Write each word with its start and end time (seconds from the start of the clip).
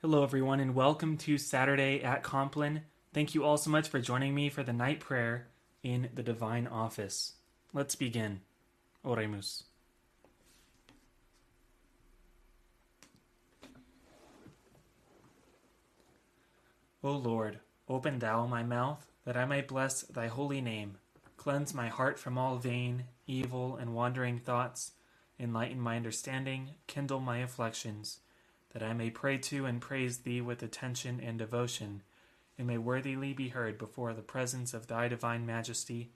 Hello, 0.00 0.22
everyone, 0.22 0.60
and 0.60 0.76
welcome 0.76 1.16
to 1.16 1.36
Saturday 1.38 2.04
at 2.04 2.22
Compline. 2.22 2.82
Thank 3.12 3.34
you 3.34 3.42
all 3.42 3.56
so 3.56 3.68
much 3.68 3.88
for 3.88 3.98
joining 3.98 4.32
me 4.32 4.48
for 4.48 4.62
the 4.62 4.72
night 4.72 5.00
prayer 5.00 5.48
in 5.82 6.08
the 6.14 6.22
Divine 6.22 6.68
Office. 6.68 7.32
Let's 7.72 7.96
begin. 7.96 8.42
Oremus. 9.04 9.64
O 17.02 17.10
Lord, 17.10 17.58
open 17.88 18.20
thou 18.20 18.46
my 18.46 18.62
mouth, 18.62 19.04
that 19.24 19.36
I 19.36 19.46
may 19.46 19.62
bless 19.62 20.02
thy 20.02 20.28
holy 20.28 20.60
name. 20.60 20.98
Cleanse 21.36 21.74
my 21.74 21.88
heart 21.88 22.20
from 22.20 22.38
all 22.38 22.58
vain, 22.58 23.06
evil, 23.26 23.74
and 23.74 23.96
wandering 23.96 24.38
thoughts. 24.38 24.92
Enlighten 25.40 25.80
my 25.80 25.96
understanding, 25.96 26.76
kindle 26.86 27.18
my 27.18 27.38
afflictions 27.38 28.20
that 28.72 28.82
I 28.82 28.92
may 28.92 29.10
pray 29.10 29.38
to 29.38 29.66
and 29.66 29.80
praise 29.80 30.18
thee 30.18 30.40
with 30.40 30.62
attention 30.62 31.20
and 31.20 31.38
devotion, 31.38 32.02
and 32.56 32.66
may 32.66 32.78
worthily 32.78 33.32
be 33.32 33.48
heard 33.48 33.78
before 33.78 34.12
the 34.12 34.22
presence 34.22 34.74
of 34.74 34.86
thy 34.86 35.08
divine 35.08 35.46
majesty. 35.46 36.10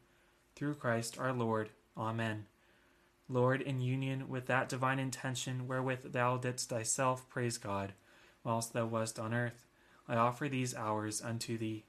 Through 0.54 0.74
Christ 0.74 1.18
our 1.18 1.32
Lord. 1.32 1.70
Amen. 1.96 2.46
Lord, 3.28 3.62
in 3.62 3.80
union 3.80 4.28
with 4.28 4.46
that 4.46 4.68
divine 4.68 4.98
intention 4.98 5.66
wherewith 5.66 6.12
thou 6.12 6.36
didst 6.36 6.68
thyself 6.68 7.28
praise 7.28 7.56
God, 7.56 7.94
whilst 8.44 8.72
thou 8.72 8.86
wast 8.86 9.18
on 9.18 9.32
earth, 9.32 9.66
I 10.06 10.16
offer 10.16 10.48
these 10.48 10.74
hours 10.74 11.22
unto 11.22 11.56
thee. 11.56 11.84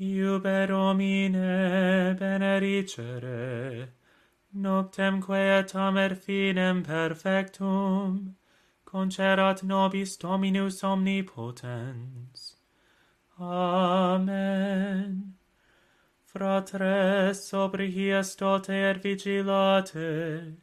Iuber 0.00 0.70
omine 0.70 2.18
benedicere, 2.18 3.88
noctemque 4.52 5.30
et 5.30 5.74
amer 5.74 6.16
finem 6.16 6.82
perfectum, 6.82 8.34
concerat 8.84 9.62
nobis 9.62 10.16
Dominus 10.16 10.82
omnipotens. 10.82 12.56
Amen. 13.38 15.34
Fratres, 16.26 17.36
sobrihies 17.48 18.36
dote 18.36 18.70
et 18.70 19.00
vigilate, 19.00 20.56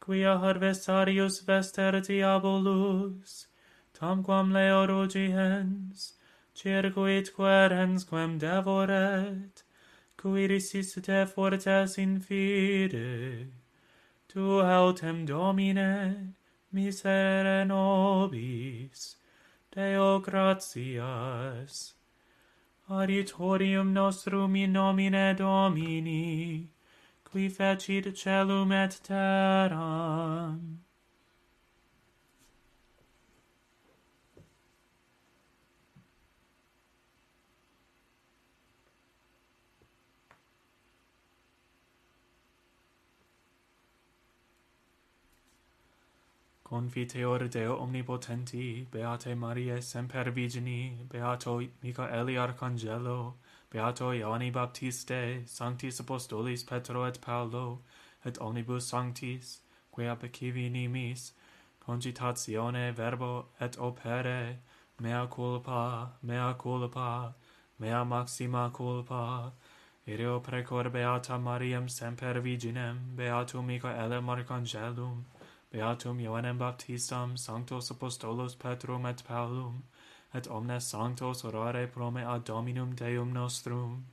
quia 0.00 0.36
harvestarius 0.38 1.40
vester 1.40 1.92
diabolus, 2.02 3.46
tamquam 3.94 4.52
leo 4.52 4.86
rugiens, 4.86 6.15
circuit 6.56 7.30
querens 7.36 8.04
quem 8.04 8.38
devoret, 8.38 9.62
cui 10.16 10.46
risiste 10.46 11.26
fortes 11.26 11.98
in 11.98 12.18
fide. 12.18 13.48
Tu 14.28 14.60
autem 14.62 15.26
Domine 15.26 16.34
misere 16.72 17.64
nobis, 17.66 19.16
Deo 19.70 20.20
gratias. 20.20 21.94
Auditorium 22.88 23.92
nostrum 23.92 24.54
in 24.56 24.72
nomine 24.72 25.34
Domini, 25.34 26.70
qui 27.24 27.48
fecit 27.48 28.14
celum 28.14 28.70
et 28.70 29.00
terram, 29.02 30.85
Confiteor 46.66 47.48
Deo 47.48 47.76
omnipotenti, 47.76 48.88
Beate 48.90 49.36
Mariae 49.36 49.80
semper 49.80 50.32
Virgini, 50.32 50.96
Beato 51.08 51.60
Michaeli 51.80 52.34
Arcangelo, 52.34 53.34
Beato 53.70 54.10
Ioanni 54.10 54.50
Baptiste, 54.52 55.46
Sanctis 55.46 56.00
Apostolis 56.00 56.64
Petro 56.64 57.04
et 57.04 57.20
Paulo, 57.20 57.82
et 58.24 58.36
omnibus 58.40 58.84
sanctis, 58.84 59.60
quia 59.92 60.16
pecivi 60.16 60.68
nimis, 60.68 61.30
concitatione 61.86 62.92
verbo 62.92 63.46
et 63.60 63.76
opere, 63.78 64.56
mea 64.98 65.24
culpa, 65.28 66.14
mea 66.24 66.52
culpa, 66.54 67.32
mea 67.78 68.04
maxima 68.04 68.70
culpa, 68.74 69.52
Ireo 70.08 70.40
precor 70.40 70.90
Beata 70.90 71.38
Mariam 71.38 71.88
semper 71.88 72.40
Virginem, 72.40 73.14
Beatum 73.16 73.66
Michaelem 73.66 74.26
Arcangelum, 74.26 75.24
beatum 75.72 76.20
Ioannem 76.20 76.58
Baptistam, 76.58 77.36
sanctos 77.36 77.90
apostolos 77.90 78.54
Petrum 78.56 79.06
et 79.06 79.22
Paulum, 79.24 79.82
et 80.32 80.46
omnes 80.48 80.84
sanctos 80.92 81.44
orare 81.44 81.86
pro 81.90 82.10
me 82.10 82.22
ad 82.22 82.44
Dominum 82.44 82.94
Deum 82.94 83.32
nostrum. 83.32 84.06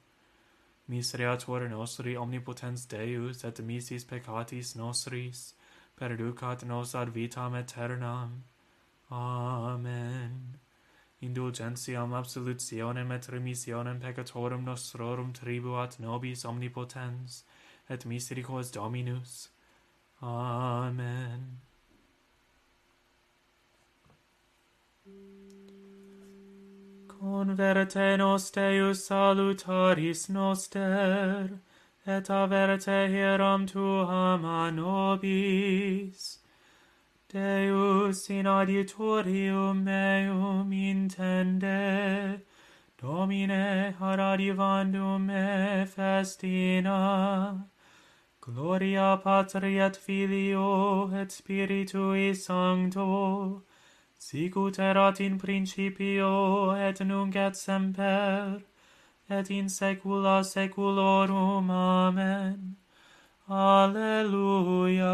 Miseriatur 0.89 1.69
nostri 1.69 2.15
omnipotens 2.15 2.85
Deus 2.87 3.43
et 3.43 3.59
misis 3.59 4.03
peccatis 4.03 4.75
nostris, 4.75 5.53
perducat 5.97 6.65
nos 6.65 6.93
ad 6.95 7.13
vitam 7.13 7.53
aeternam. 7.53 8.43
Amen. 9.11 10.59
Indulgentiam 11.21 12.13
absolutionem 12.13 13.11
et 13.11 13.27
remissionem 13.31 14.01
peccatorum 14.01 14.65
nostrorum 14.65 15.31
tribuat 15.31 15.99
nobis 15.99 16.43
omnipotens, 16.43 17.43
et 17.89 18.05
misericors 18.05 18.71
Dominus, 18.71 19.49
Amen. 20.25 21.59
Converte 27.09 28.17
nos 28.17 28.49
Deus 28.51 29.05
salutaris 29.05 30.29
noster, 30.29 31.59
et 32.07 32.29
averte 32.29 33.09
hieram 33.11 33.67
tuam 33.67 34.45
a 34.45 34.71
nobis. 34.71 36.37
Deus 37.27 38.29
in 38.29 38.47
auditorium 38.47 39.83
meum 39.83 40.71
intende, 40.71 42.39
Domine 42.97 43.93
ad 43.99 44.19
adivandum 44.19 45.25
me 45.25 45.85
festina, 45.85 47.67
Gloria 48.45 49.21
Patri 49.23 49.79
et 49.79 49.95
Filio 49.95 51.09
et 51.13 51.31
Spiritui 51.31 52.35
Sancto, 52.35 53.63
sicut 54.19 54.79
erat 54.79 55.21
in 55.21 55.37
principio 55.39 56.71
et 56.75 56.99
nunc 56.99 57.37
et 57.37 57.55
semper, 57.55 58.61
et 59.29 59.49
in 59.49 59.69
saecula 59.69 60.43
saeculorum. 60.43 61.71
Amen. 61.71 62.75
Alleluia. 63.47 65.13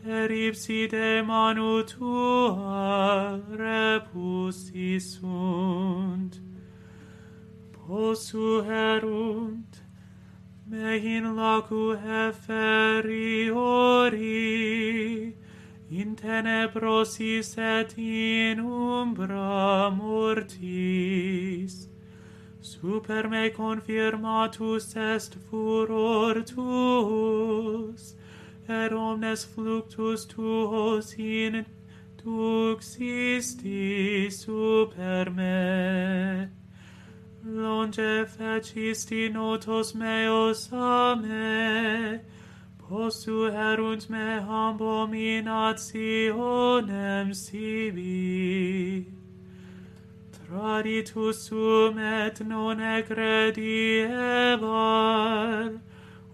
per 0.03 0.31
ipside 0.31 1.23
manu 1.27 1.83
tua 1.85 3.41
repusi 3.51 4.99
sunt. 5.01 6.41
Possu 7.73 8.63
herunt, 8.65 9.83
me 10.67 10.97
in 10.97 11.35
lacu 11.35 11.97
heferiori, 12.05 12.55
in 15.91 16.17
tenebrosis 16.17 17.59
et 17.59 17.99
in 17.99 18.61
umbra 18.61 19.91
mortis. 19.91 21.89
Super 22.61 23.29
me 23.29 23.51
confirmatus 23.51 24.97
est 24.97 25.35
furor 25.51 26.43
tuus, 26.45 28.15
et 28.71 28.93
omnes 28.93 29.45
fluctus 29.45 30.27
tuos 30.27 31.19
in 31.19 31.67
tu 32.17 32.77
existi 32.77 34.31
super 34.31 35.31
me. 35.31 36.49
Longe 37.45 38.27
fecisti 38.27 39.29
notos 39.33 39.95
meos 39.95 40.69
a 40.73 41.17
me, 41.17 42.21
postu 42.79 43.51
erunt 43.51 44.09
me 44.11 44.41
abominationem 44.41 47.35
sibi. 47.35 49.07
Traditus 50.51 51.49
sum 51.49 51.99
et 51.99 52.41
non 52.41 52.81
egrediebar, 52.81 55.81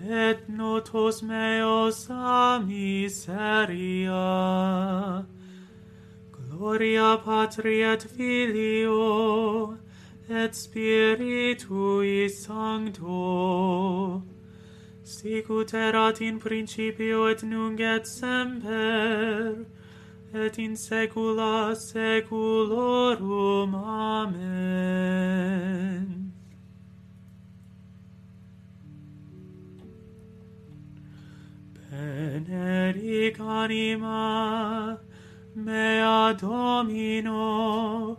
et 0.09 0.49
notos 0.49 1.21
meos 1.21 2.09
a 2.09 2.59
miseria. 2.59 4.15
Gloria 6.31 7.17
patri 7.23 7.81
et 7.81 8.03
filio 8.03 9.77
et 10.29 10.53
spiritui 10.53 12.29
sancto. 12.29 14.21
Sic 15.03 15.49
ut 15.49 15.73
erat 15.73 16.21
in 16.21 16.39
principio 16.39 17.27
et 17.27 17.43
nunc 17.43 17.79
et 17.79 18.07
semper 18.07 19.65
et 20.33 20.59
in 20.59 20.75
saecula 20.75 21.75
saeculorum. 21.75 23.75
Amen. 23.75 26.14
Anima 33.65 34.99
mea 35.55 36.33
Domino, 36.37 38.17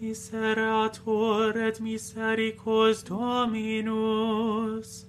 Miserator 0.00 1.56
et 1.56 1.80
misericors 1.80 3.04
Dominus, 3.04 5.06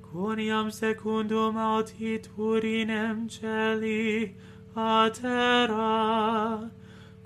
Coniam 0.00 0.70
secundum 0.70 1.56
auditudinem 1.58 3.28
celi 3.28 4.36
a 4.76 5.10
terra, 5.10 6.70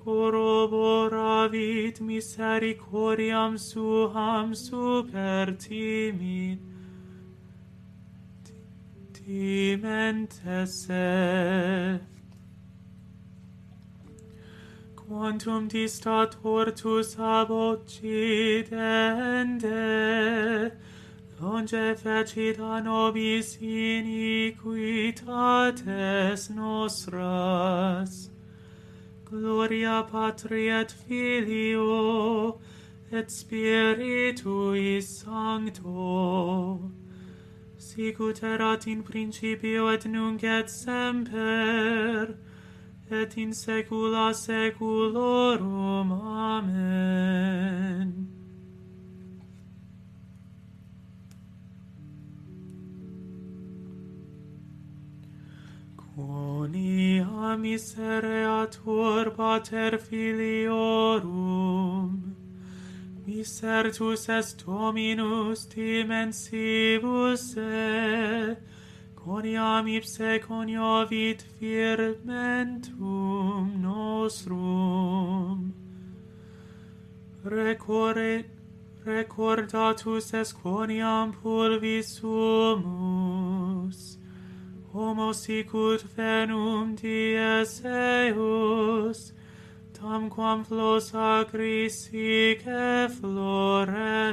corroboravit 0.03 2.01
misericordiam 2.01 3.59
suam 3.59 4.55
super 4.55 5.55
timin. 5.59 6.59
Timentes 9.13 10.89
quantum 15.11 15.67
dista 15.67 16.31
tortus 16.31 17.19
ab 17.19 17.51
occidente, 17.51 18.71
longe 21.41 21.97
fecit 21.97 22.61
a 22.61 22.81
nobis 22.81 23.59
iniquitates 23.61 26.51
nostras. 26.51 28.31
Gloria 29.25 30.05
Patri 30.09 30.69
et 30.69 30.93
Filio, 30.93 32.61
et 33.11 33.29
Spiritui 33.29 35.03
Sancto, 35.03 36.89
sic 37.77 38.21
ut 38.21 38.45
erat 38.45 38.87
in 38.87 39.03
principio 39.03 39.89
et 39.89 40.07
nunc 40.07 40.45
et 40.45 40.71
semper, 40.71 42.37
et 43.13 43.37
in 43.37 43.51
saecula 43.51 44.33
saeculorum. 44.35 46.13
Amen. 46.13 47.51
Conia 55.97 57.57
misereatur 57.57 59.25
pater 59.37 59.99
filiorum, 59.99 61.31
misertus 63.27 64.29
est 64.29 64.65
Dominus 64.67 65.67
dimensibus 65.67 67.57
et, 67.57 68.57
coniam 69.25 69.87
ipse 69.87 70.41
coniovit 70.41 71.43
firmentum 71.59 72.97
nostrum. 73.83 75.75
Recore, 77.45 78.45
recordatus 79.05 80.35
es 80.35 80.53
coniam 80.53 81.33
pulvis 81.35 82.09
sumus, 82.21 84.17
homo 84.93 85.33
sicut 85.33 86.03
venum 86.17 86.97
dies 86.97 87.83
eus, 87.85 89.33
tamquam 89.93 90.65
flos 90.67 91.13
agris 91.13 92.09
sic 92.09 92.65
florevit. 93.21 94.31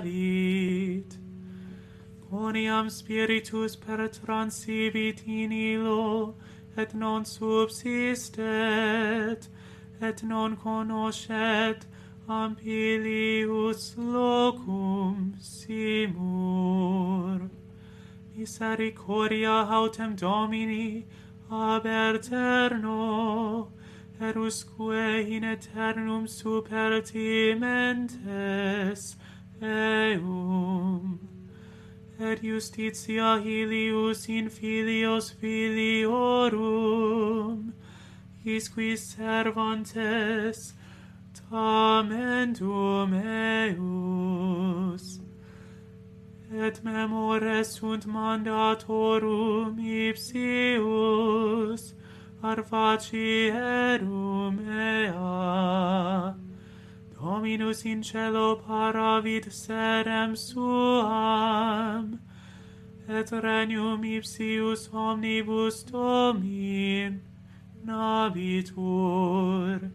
Oniam 2.31 2.89
spiritus 2.89 3.75
per 3.77 4.10
transivit 4.10 5.25
in 5.25 5.51
illo, 5.51 6.36
et 6.75 6.93
non 6.93 7.24
subsistet, 7.24 9.48
et 10.01 10.24
non 10.24 10.57
conoscet 10.57 11.86
ampilius 12.27 13.96
locum 13.98 15.36
simur. 15.39 17.50
Misericordia 18.36 19.65
autem 19.72 20.15
Domini 20.15 21.05
ab 21.50 21.86
eterno, 21.86 23.72
erusque 24.19 25.22
in 25.22 25.46
aeternum 25.46 26.27
supertimentes 26.27 29.15
eum 29.62 31.37
et 32.19 32.41
justitia 32.41 33.39
hilius 33.43 34.27
in 34.27 34.50
filios 34.50 35.31
filiorum, 35.31 36.01
his 38.43 38.69
qui 38.69 38.97
servantes, 38.97 40.74
tamentum 41.51 43.13
eus. 43.13 45.19
Et 46.51 46.83
memores 46.83 47.75
sunt 47.75 48.07
mandatorum 48.07 49.77
ipsius, 49.77 51.93
ar 52.41 52.63
facierum 52.63 54.59
ea. 54.67 56.47
Dominus 57.19 57.83
in 57.83 58.03
cielo 58.03 58.57
paravit 58.57 59.51
serem 59.51 60.38
suam, 60.38 62.19
et 63.09 63.31
regnum 63.31 64.03
ipsius 64.03 64.88
omnibus 64.93 65.83
domin 65.86 67.21
nabitur. 67.83 69.91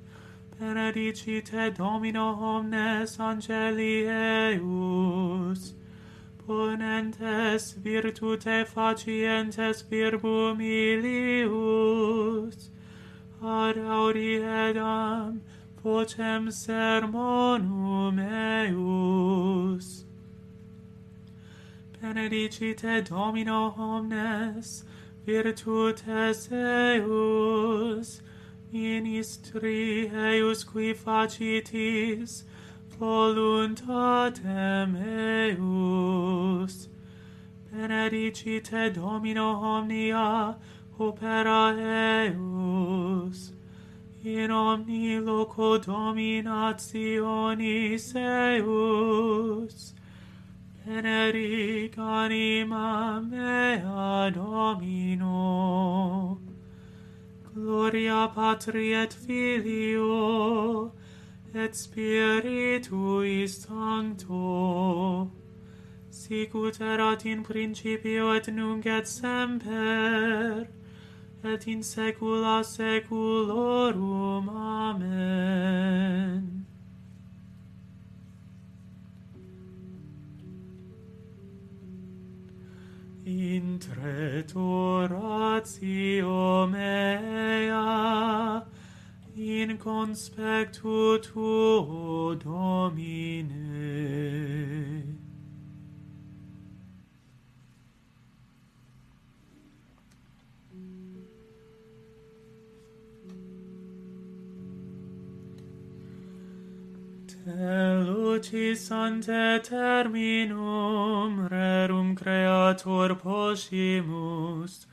Benedicite 0.58 1.72
Domino 1.76 2.34
omnes 2.34 3.16
angeli 3.18 4.08
eius, 4.08 5.74
ponentes 6.44 7.74
virtute 7.74 8.66
facientes 8.66 9.84
virbum 9.88 10.60
ilius, 10.60 12.70
ad 13.40 13.76
audi 13.76 14.40
edam, 14.40 15.40
vocem 15.82 16.48
sermonum 16.48 18.16
eius. 18.20 20.04
Benedicite 22.00 23.02
Domino 23.02 23.74
omnes, 23.76 24.84
virtutes 25.26 26.48
eius, 26.52 28.22
ministri 28.72 30.08
eius 30.08 30.62
qui 30.62 30.94
facitis, 30.94 32.44
voluntatem 32.96 34.94
eius. 34.96 36.88
Benedicite 37.72 38.90
Domino 38.94 39.54
omnia, 39.60 40.56
opera 41.00 41.74
eius 41.76 43.52
in 44.24 44.50
omni 44.50 45.18
loco 45.18 45.78
dominationis 45.78 48.14
eius, 48.14 49.94
benedic 50.86 51.98
anima 51.98 53.20
mea 53.20 54.30
Domino. 54.30 56.38
Gloria 57.54 58.30
Patri 58.34 58.94
et 58.94 59.12
Filio, 59.12 60.92
et 61.52 61.74
Spiritui 61.74 63.46
Sancto, 63.48 65.30
sicut 66.08 66.80
erat 66.80 67.26
in 67.26 67.42
principio 67.42 68.32
et 68.32 68.48
nunc 68.48 68.86
et 68.86 69.06
semper, 69.06 70.66
et 71.44 71.66
in 71.66 71.80
saecula 71.80 72.64
saeculorum. 72.64 74.48
Amen. 74.48 76.66
Intret 83.24 84.54
oratio 84.54 86.66
mea, 86.66 88.66
in 89.34 89.78
conspectu 89.78 91.18
tuo 91.20 92.34
Domine. 92.34 93.62
Lucis 108.42 108.90
ante 108.90 109.62
terminum 109.62 111.48
rerum 111.48 112.16
creator 112.16 113.14
possimus, 113.14 114.86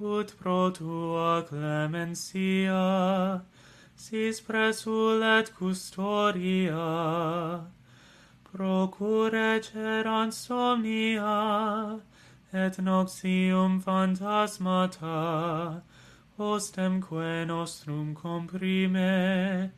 ut 0.00 0.32
pro 0.38 0.70
tua 0.70 1.42
clemencia 1.42 3.42
sis 3.96 4.40
presulet 4.40 5.50
custodia 5.58 7.64
procure 8.44 9.58
cerant 9.58 10.32
somnia 10.32 12.00
et 12.52 12.78
noxium 12.78 13.82
phantasmata 13.82 15.82
hostemque 16.38 17.44
nostrum 17.44 18.14
comprime 18.14 19.72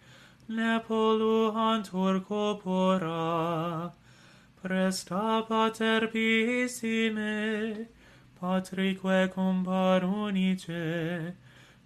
ne 0.49 0.81
polluantur 0.81 2.21
corpora, 2.25 3.93
presta 4.63 5.43
pater 5.49 6.09
piissime, 6.09 7.87
patrique 8.41 9.29
cum 9.35 9.65
parunice, 9.65 11.35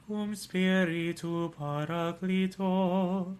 cum 0.07 0.35
spiritu 0.35 1.53
paraclito, 1.57 3.37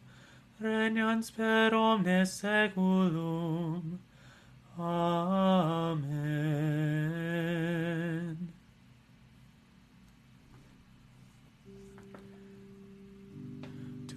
regnans 0.61 1.31
per 1.31 1.75
omnes 1.75 2.33
seculum. 2.41 4.01
Amen. 4.79 6.11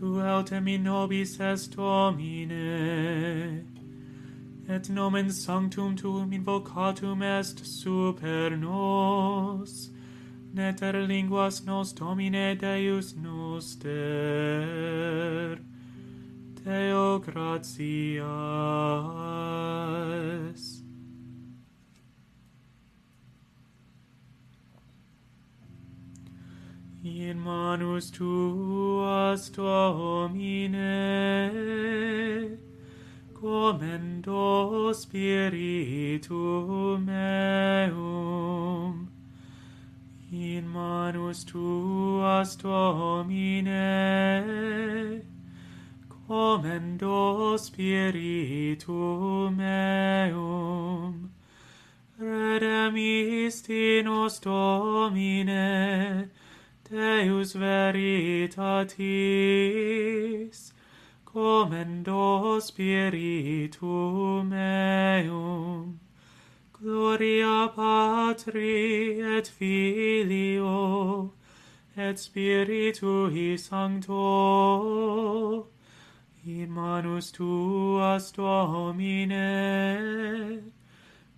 tu 0.03 0.19
autem 0.19 0.67
in 0.67 0.83
nobis 0.83 1.39
est 1.39 1.71
Domine, 1.77 2.51
et 4.67 4.89
nomen 4.89 5.29
sanctum 5.29 5.95
tuum 5.95 6.33
invocatum 6.33 7.23
est 7.23 7.65
super 7.65 8.49
nos, 8.57 9.91
neter 10.53 11.07
linguas 11.07 11.63
nos 11.65 11.93
Domine 11.93 12.57
Deus 12.59 13.15
noster. 13.15 13.87
Deo 16.65 17.19
gratias. 17.19 18.23
in 27.03 27.39
manus 27.39 28.11
tuas 28.11 29.49
domine. 29.49 30.77
Commendo 33.33 34.93
spiritum 34.93 36.29
meum. 37.05 39.09
In 40.31 40.67
manus 40.69 41.43
tuas 41.43 42.55
domine. 42.55 43.73
Commendo 46.07 47.57
spiritum 47.59 49.57
meum. 49.57 51.31
Redemistinus 52.17 54.39
domine. 54.39 56.29
Deus 56.93 57.53
veritatis, 57.55 58.93
commendo 61.25 62.61
spiritum 62.61 64.49
meum, 64.49 65.99
gloria 66.71 67.67
Patri 67.75 69.19
et 69.21 69.47
Filio, 69.47 71.33
et 71.97 72.19
Spiritui 72.19 73.57
Sancto, 73.57 74.21
in 76.45 76.69
manus 76.69 77.31
tuas 77.31 78.31
Domine, 78.31 79.41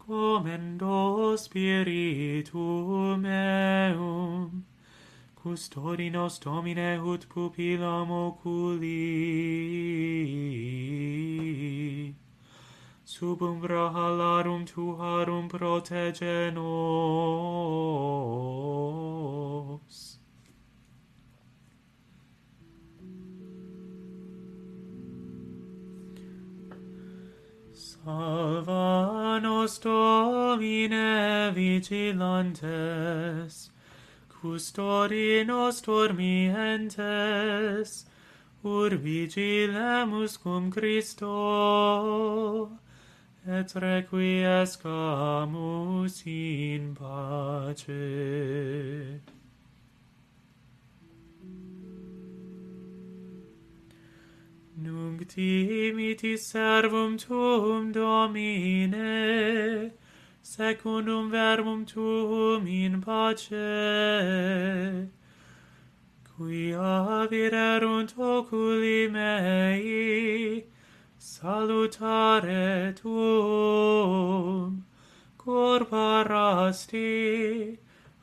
commendo 0.05 1.37
spiritum 1.37 3.21
meum, 3.21 4.65
custodi 5.45 6.09
nos 6.11 6.39
domine 6.39 6.97
ut 6.97 7.29
pupillam 7.29 8.09
oculi. 8.09 9.05
Sub 13.05 13.41
umbra 13.41 13.91
halarum 13.93 14.65
tuarum 14.65 15.47
protege 15.47 16.51
nos. 16.51 16.65
Salva 27.73 29.39
nos 29.43 29.79
Domine 29.79 31.51
vigilantes, 31.53 33.69
custodi 34.45 35.43
nos 35.43 35.81
dormientes, 35.81 38.05
ur 38.63 38.89
vigilemus 38.89 40.37
cum 40.37 40.71
Christo, 40.71 42.69
et 43.47 43.73
requiescamus 43.73 46.27
in 46.27 46.93
pace. 46.93 47.89
Nunc 54.77 55.27
timitis 55.27 56.51
servum 56.51 57.17
tuum 57.17 57.91
Domine, 57.91 59.91
secundum 60.45 61.31
verbum 61.31 61.85
tuum 61.85 62.67
in 62.67 63.01
pace. 63.01 65.09
qui 66.37 66.73
avirerunt 66.73 68.13
oculi 68.17 69.09
mei, 69.09 70.65
salutare 71.17 72.93
tuum, 72.93 74.83
corporasti, 75.37 76.99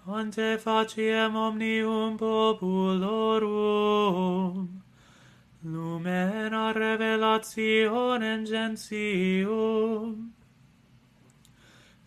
ante 0.06 0.58
faciem 0.58 1.34
omnium 1.34 2.18
populorum, 2.18 3.48
lumena 5.64 6.72
revelationem 6.74 8.44
gentium, 8.44 10.31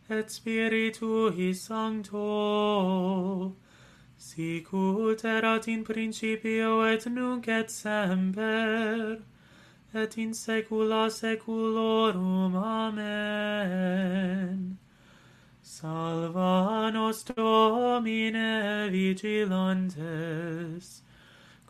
et 0.10 0.30
Spiritui 0.30 1.56
Sancto, 1.56 3.56
sicut 4.17 5.23
erat 5.23 5.67
in 5.67 5.84
principio 5.84 6.84
et 6.84 7.06
nunc 7.08 7.47
et 7.47 7.69
semper, 7.69 9.21
et 9.93 10.17
in 10.17 10.34
saecula 10.34 11.10
saeculorum. 11.10 12.56
Amen. 12.56 14.77
Salva 15.82 16.91
nos 16.94 17.24
Domine 17.24 18.89
vigilantes, 18.91 21.02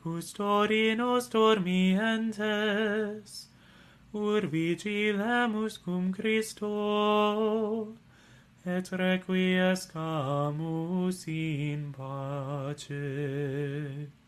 custodi 0.03 0.95
nos 0.97 1.29
dormientes, 1.29 3.47
ur 4.13 4.47
vigilemus 4.47 5.77
cum 5.77 6.11
Christo, 6.11 7.95
et 8.65 8.91
requiescamus 8.91 11.27
in 11.27 11.93
pace. 11.93 14.20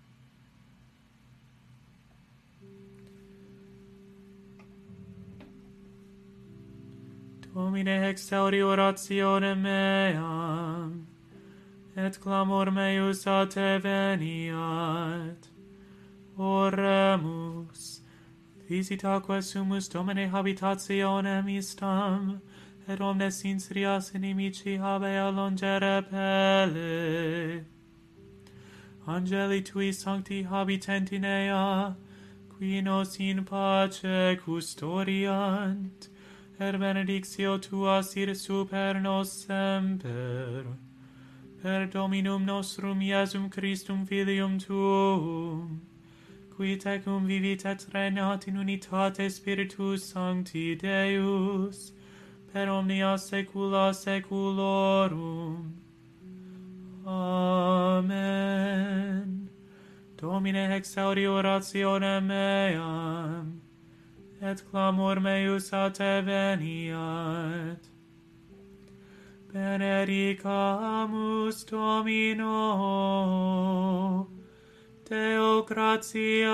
Domine 7.54 8.10
exauri 8.10 8.62
orationem 8.64 9.62
meam, 9.62 11.06
et 11.96 12.20
clamor 12.20 12.72
meus 12.72 13.28
a 13.28 13.46
te 13.46 13.80
veniat. 13.80 15.50
Oremus, 16.36 18.00
visitaque 18.68 19.44
sumus 19.44 19.88
domine 19.88 20.32
habitationem 20.32 21.46
istam, 21.56 22.42
et 22.88 23.00
omnes 23.00 23.44
insrias 23.44 24.12
inimici 24.14 24.80
habea 24.80 25.32
longere 25.32 26.02
pelle. 26.10 27.66
Angeli 29.06 29.62
tui 29.62 29.92
sancti 29.92 30.44
habitent 30.44 31.12
in 31.12 31.24
ea, 31.24 31.94
qui 32.50 32.82
nos 32.82 33.20
in 33.20 33.46
pace 33.46 34.38
custodiant, 34.44 36.10
per 36.64 36.78
benedictio 36.78 37.58
tua 37.60 38.02
sir 38.02 38.34
super 38.34 39.02
nos 39.02 39.30
semper. 39.46 40.66
Per 41.62 41.88
Dominum 41.88 42.46
nostrum 42.46 43.02
Iesum 43.02 43.50
Christum 43.50 44.06
Filium 44.06 44.58
tuum, 44.58 45.82
qui 46.56 46.78
tecum 46.78 47.28
vivit 47.28 47.66
et 47.66 47.86
renat 47.94 48.48
in 48.48 48.56
unitate 48.56 49.30
Spiritus 49.30 50.04
Sancti 50.04 50.76
Deus, 50.76 51.92
per 52.54 52.70
omnia 52.70 53.18
saecula 53.18 53.94
saeculorum. 53.94 55.74
Amen. 57.06 58.30
Domine 60.16 60.76
exaudi 60.78 61.26
orationem 61.28 62.26
meam, 62.26 63.63
et 64.44 64.64
clamor 64.70 65.20
meus 65.20 65.74
a 65.74 65.90
te 65.90 66.22
veniat. 66.22 67.94
Benedicamus 69.54 71.64
Domino, 71.64 72.50
Deo 75.06 75.64
gratias. 75.64 76.50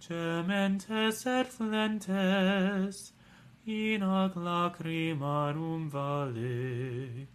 cementes 0.00 1.26
et 1.26 1.46
flentes, 1.46 3.12
in 3.64 4.02
ac 4.02 4.34
lacrimarum 4.34 5.88
vale. 5.90 7.28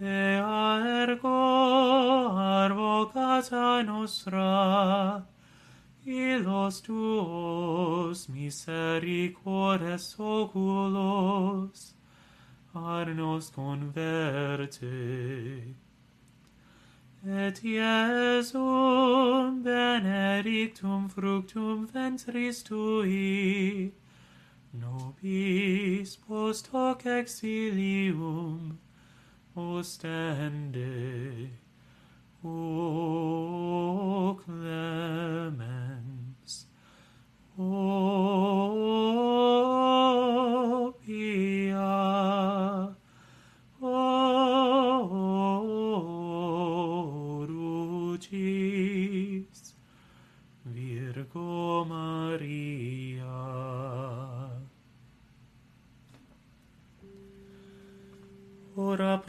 Ea 0.00 0.80
ergo 1.02 2.30
arvocata 2.30 3.82
nostra, 3.84 5.26
illos 6.06 6.80
tuos 6.80 8.28
misericores 8.28 10.14
oculos, 10.18 11.94
ar 12.72 13.06
nos 13.14 13.50
converte. 13.50 14.86
Et 17.26 17.62
Iesum 17.62 19.62
benedictum 19.62 21.10
fructum 21.10 21.86
ventris 21.86 22.62
tui, 22.62 23.92
nobis 24.72 26.16
post 26.16 26.68
hoc 26.68 27.04
exilium 27.04 28.78
ostende, 29.54 31.50
o 32.42 34.34
clemens, 34.42 35.96
o 37.58 39.69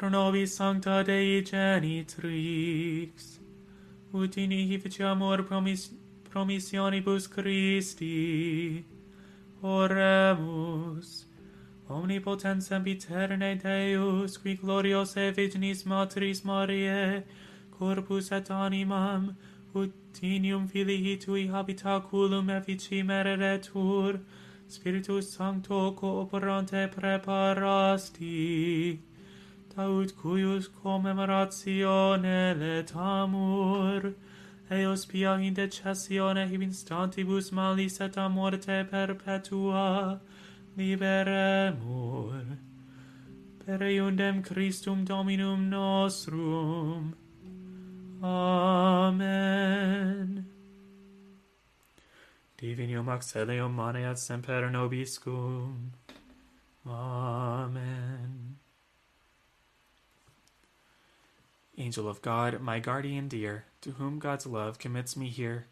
pro 0.02 0.10
nobis 0.10 0.56
sancta 0.56 1.06
Dei 1.06 1.44
genitrix, 1.44 3.38
ut 4.12 4.36
in 4.36 4.50
hic 4.50 4.84
promis, 5.48 5.92
promissionibus 6.28 7.30
Christi, 7.30 8.84
oremus, 9.62 11.26
omnipotens 11.88 12.68
sempiterne 12.68 13.62
Deus, 13.62 14.38
qui 14.38 14.58
gloriose 14.58 15.36
Virginis 15.36 15.86
Matris 15.86 16.44
Mariae, 16.44 17.24
corpus 17.70 18.32
et 18.32 18.50
animam, 18.50 19.36
ut 19.76 19.94
tinium 20.14 20.68
filii 20.68 21.18
tui 21.18 21.48
habitaculum 21.48 22.50
effici 22.50 23.04
mereretur, 23.04 24.20
Spiritus 24.68 25.38
Sancto 25.38 25.92
cooperante 25.92 26.90
preparasti 26.90 28.98
taut 29.74 30.12
cuius 30.22 30.68
commemoratione 30.68 32.56
letamur, 32.60 34.14
eos 34.70 35.06
pia 35.06 35.34
in 35.36 35.56
decessione 35.56 36.48
hib 36.50 36.62
instantibus 36.62 37.52
malis 37.52 38.02
et 38.02 38.18
a 38.18 38.28
morte 38.30 38.86
perpetua 38.92 40.20
liberemur. 40.78 42.58
Per 43.66 43.78
eundem 43.78 44.44
Christum 44.44 45.06
Dominum 45.06 45.70
nostrum. 45.70 47.16
Amen. 48.24 49.32
Divinium 52.58 53.08
axeleum 53.08 53.74
maneat 53.74 54.20
semper 54.20 54.70
nobiscum. 54.70 55.92
Amen. 56.86 58.51
Angel 61.82 62.08
of 62.08 62.22
God, 62.22 62.62
my 62.62 62.78
guardian 62.78 63.28
dear, 63.28 63.65
to 63.82 63.94
whom 63.94 64.20
God's 64.20 64.46
love 64.46 64.78
commits 64.78 65.17
me 65.17 65.30
here, 65.30 65.65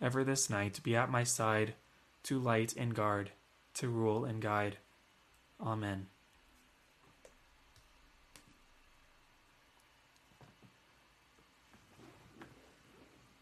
ever 0.00 0.24
this 0.24 0.48
night 0.48 0.82
be 0.82 0.96
at 0.96 1.10
my 1.10 1.24
side, 1.24 1.74
to 2.22 2.38
light 2.38 2.74
and 2.74 2.94
guard, 2.94 3.32
to 3.74 3.90
rule 3.90 4.24
and 4.24 4.40
guide. 4.40 4.78
Amen. 5.60 6.06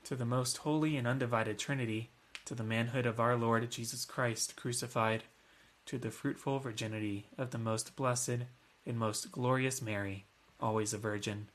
To 0.02 0.16
the 0.16 0.24
most 0.24 0.58
holy 0.58 0.96
and 0.96 1.06
undivided 1.06 1.60
Trinity, 1.60 2.10
to 2.44 2.56
the 2.56 2.64
manhood 2.64 3.06
of 3.06 3.20
our 3.20 3.36
Lord 3.36 3.70
Jesus 3.70 4.04
Christ 4.04 4.56
crucified, 4.56 5.22
to 5.86 5.98
the 5.98 6.10
fruitful 6.10 6.58
virginity 6.58 7.28
of 7.38 7.52
the 7.52 7.58
most 7.58 7.94
blessed 7.94 8.40
and 8.84 8.98
most 8.98 9.30
glorious 9.30 9.80
Mary, 9.80 10.24
always 10.58 10.92
a 10.92 10.98
virgin, 10.98 11.46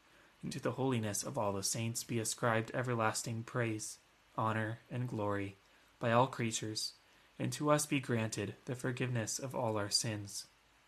and 0.44 0.52
to 0.52 0.60
the 0.60 0.72
holiness 0.72 1.24
of 1.24 1.38
all 1.38 1.54
the 1.54 1.64
saints 1.64 2.04
be 2.04 2.20
ascribed 2.20 2.72
everlasting 2.74 3.44
praise, 3.44 3.98
honor, 4.38 4.80
and 4.90 5.08
glory 5.08 5.58
by 6.00 6.12
all 6.12 6.28
creatures, 6.28 6.94
and 7.38 7.52
to 7.52 7.70
us 7.72 7.86
be 7.86 8.00
granted 8.00 8.56
the 8.66 8.76
forgiveness 8.76 9.40
of 9.40 9.54
all 9.56 9.78
our 9.78 9.90
sins, 9.90 10.46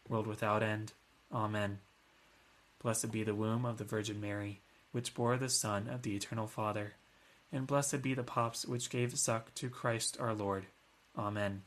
world 0.08 0.28
without 0.28 0.64
end. 0.64 0.94
Amen. 1.32 1.80
Blessed 2.82 3.12
be 3.12 3.24
the 3.24 3.36
womb 3.36 3.66
of 3.66 3.78
the 3.78 3.84
Virgin 3.84 4.20
Mary, 4.20 4.62
which 4.92 5.14
bore 5.14 5.38
the 5.38 5.50
Son 5.50 5.88
of 5.88 6.02
the 6.02 6.16
Eternal 6.16 6.48
Father 6.48 6.94
and 7.52 7.68
blessed 7.68 8.02
be 8.02 8.14
the 8.14 8.24
paps 8.24 8.66
which 8.66 8.90
gave 8.90 9.18
suck 9.18 9.54
to 9.56 9.70
Christ 9.70 10.18
our 10.20 10.34
Lord. 10.34 10.68
Amen. 11.18 11.64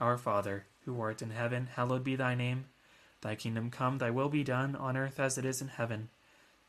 Our 0.00 0.18
Father, 0.18 0.66
who 0.84 1.00
art 1.00 1.22
in 1.22 1.30
heaven, 1.30 1.68
hallowed 1.74 2.02
be 2.02 2.16
thy 2.16 2.34
name. 2.34 2.66
Thy 3.20 3.34
kingdom 3.34 3.70
come, 3.70 3.98
thy 3.98 4.10
will 4.10 4.28
be 4.28 4.42
done, 4.42 4.74
on 4.74 4.96
earth 4.96 5.20
as 5.20 5.38
it 5.38 5.44
is 5.44 5.60
in 5.60 5.68
heaven. 5.68 6.08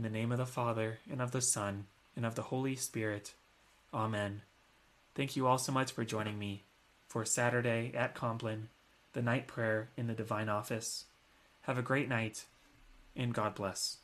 In 0.00 0.04
the 0.04 0.18
name 0.18 0.32
of 0.32 0.38
the 0.38 0.46
Father, 0.46 0.98
and 1.10 1.20
of 1.20 1.32
the 1.32 1.42
Son, 1.42 1.84
and 2.16 2.24
of 2.24 2.34
the 2.34 2.40
Holy 2.40 2.74
Spirit. 2.74 3.34
Amen. 3.92 4.40
Thank 5.14 5.36
you 5.36 5.46
all 5.46 5.58
so 5.58 5.72
much 5.72 5.92
for 5.92 6.06
joining 6.06 6.38
me 6.38 6.62
for 7.06 7.26
Saturday 7.26 7.92
at 7.94 8.14
Compline, 8.14 8.70
the 9.12 9.20
night 9.20 9.46
prayer 9.46 9.90
in 9.98 10.06
the 10.06 10.14
Divine 10.14 10.48
Office. 10.48 11.04
Have 11.64 11.76
a 11.76 11.82
great 11.82 12.08
night, 12.08 12.46
and 13.14 13.34
God 13.34 13.54
bless. 13.54 13.98